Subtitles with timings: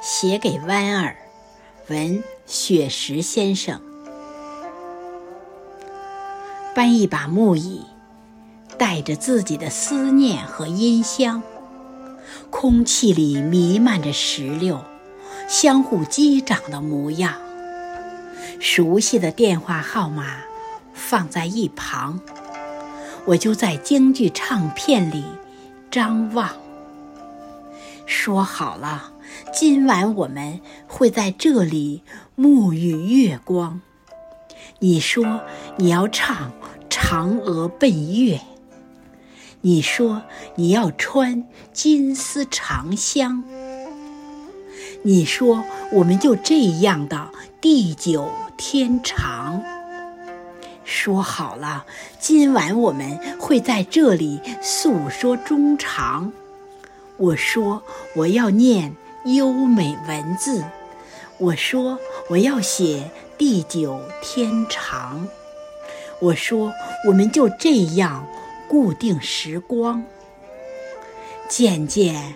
[0.00, 1.16] 写给弯儿，
[1.88, 3.78] 文雪石先生。
[6.74, 7.82] 搬一把木椅，
[8.78, 11.42] 带着自己的思念和音箱，
[12.48, 14.82] 空气里弥漫着石榴
[15.46, 17.34] 相互击掌的模样。
[18.58, 20.38] 熟悉的电话号码
[20.94, 22.20] 放在一旁，
[23.26, 25.24] 我就在京剧唱片里
[25.90, 26.48] 张望。
[28.06, 29.12] 说好了。
[29.52, 32.02] 今晚我们会在这里
[32.36, 33.80] 沐浴月光。
[34.78, 35.40] 你说
[35.76, 36.52] 你要唱
[36.88, 38.36] 《嫦娥奔月》，
[39.60, 40.22] 你说
[40.54, 43.42] 你要穿金丝长香，
[45.02, 49.62] 你说我们就这样的地久天长。
[50.84, 51.84] 说好了，
[52.18, 56.32] 今晚我们会在这里诉说衷肠。
[57.16, 57.82] 我说
[58.16, 58.96] 我要念。
[59.24, 60.64] 优美文字，
[61.38, 65.28] 我说我要写地久天长。
[66.20, 66.72] 我说
[67.06, 68.26] 我们就这样
[68.68, 70.02] 固定时光。
[71.48, 72.34] 渐渐，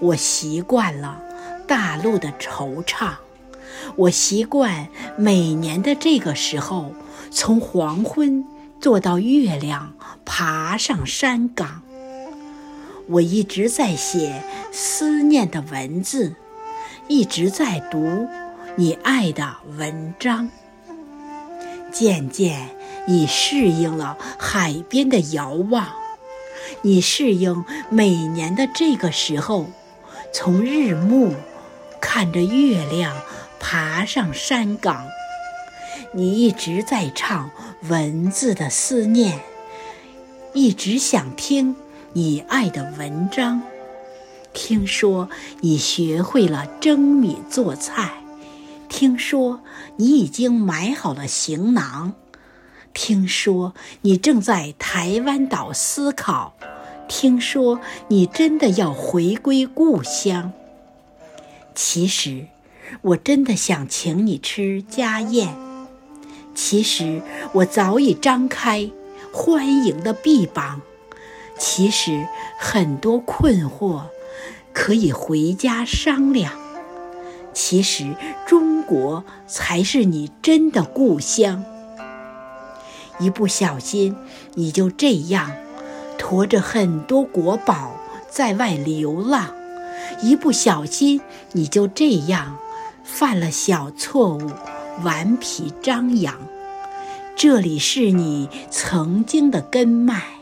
[0.00, 1.22] 我习惯了
[1.66, 3.12] 大陆的惆怅，
[3.96, 6.92] 我习惯每年的这个时候，
[7.30, 8.44] 从黄昏
[8.80, 11.82] 坐到月亮爬上山岗。
[13.10, 16.34] 我一直在写思念的文字，
[17.08, 18.28] 一直在读
[18.76, 20.50] 你爱的文章。
[21.90, 22.68] 渐渐，
[23.06, 25.88] 你适应了海边的遥望，
[26.82, 29.70] 你适应每年的这个时候，
[30.34, 31.34] 从日暮
[32.02, 33.16] 看着月亮
[33.58, 35.06] 爬上山岗。
[36.12, 37.50] 你一直在唱
[37.88, 39.40] 文字的思念，
[40.52, 41.74] 一直想听。
[42.14, 43.60] 你爱的文章，
[44.54, 45.28] 听说
[45.60, 48.22] 你学会了蒸米做菜，
[48.88, 49.60] 听说
[49.96, 52.14] 你已经买好了行囊，
[52.94, 56.54] 听说你正在台湾岛思考，
[57.08, 57.78] 听说
[58.08, 60.52] 你真的要回归故乡。
[61.74, 62.46] 其实，
[63.02, 65.54] 我真的想请你吃家宴。
[66.54, 67.20] 其实，
[67.52, 68.90] 我早已张开
[69.30, 70.80] 欢迎的臂膀。
[71.58, 72.26] 其实
[72.58, 74.02] 很多困惑
[74.72, 76.52] 可以回家商量。
[77.52, 78.14] 其实
[78.46, 81.64] 中国才是你真的故乡。
[83.18, 84.16] 一不小心，
[84.54, 85.50] 你就这样
[86.16, 87.98] 驮着很多国宝
[88.30, 89.48] 在外流浪；
[90.22, 91.20] 一不小心，
[91.50, 92.56] 你就这样
[93.02, 94.52] 犯了小错误，
[95.02, 96.36] 顽皮张扬。
[97.34, 100.37] 这里是你曾经的根脉。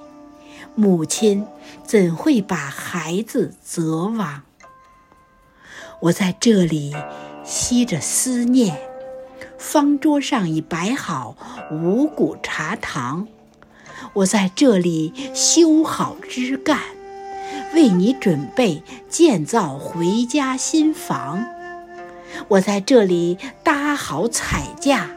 [0.79, 1.47] 母亲
[1.85, 4.43] 怎会把孩子责亡？
[6.03, 6.95] 我在这里
[7.43, 8.79] 吸着思念，
[9.57, 11.35] 方桌上已摆好
[11.71, 13.27] 五谷茶糖。
[14.13, 16.79] 我在这里修好枝干，
[17.73, 21.43] 为你准备建造回家新房。
[22.49, 25.09] 我在这里搭好彩架，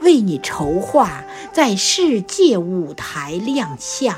[0.00, 1.22] 为你筹划
[1.52, 4.16] 在世界舞台亮相。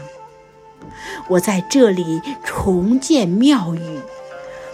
[1.29, 4.01] 我在这里重建庙宇，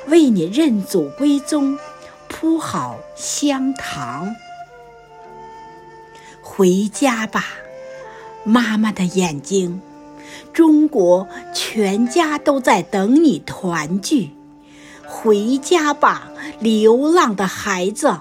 [0.08, 1.78] 为你认祖归宗，
[2.28, 4.34] 铺好香堂。
[6.42, 7.44] 回家吧，
[8.44, 9.80] 妈妈的眼睛，
[10.52, 14.30] 中国全家都在等你团聚。
[15.06, 18.18] 回家吧，流浪的孩子，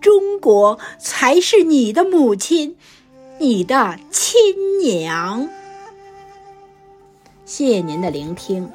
[0.00, 2.76] 中国才是你的母亲，
[3.38, 5.48] 你的亲娘。
[7.46, 8.68] 谢谢您的聆听。